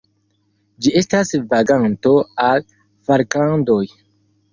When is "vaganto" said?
1.51-2.13